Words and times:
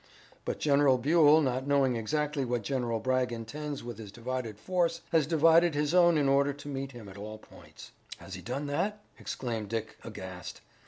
"But 0.45 0.57
General 0.59 0.97
Buell, 0.97 1.41
not 1.41 1.67
knowing 1.67 1.95
exactly 1.95 2.43
what 2.43 2.63
General 2.63 2.99
Bragg 2.99 3.31
intends 3.31 3.83
with 3.83 3.99
his 3.99 4.11
divided 4.11 4.57
force, 4.57 5.01
has 5.11 5.27
divided 5.27 5.75
his 5.75 5.93
own 5.93 6.17
in 6.17 6.27
order 6.27 6.53
to 6.53 6.67
meet 6.67 6.91
him 6.91 7.07
at 7.07 7.17
all 7.19 7.37
points." 7.37 7.91
"Has 8.17 8.33
he 8.33 8.41
done 8.41 8.65
that?" 8.65 9.03
exclaimed 9.19 9.69
Dick 9.69 9.99
aghast. 10.03 10.61